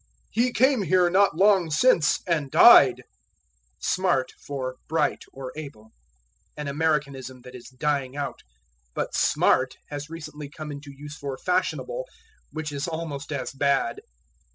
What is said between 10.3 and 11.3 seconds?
come into use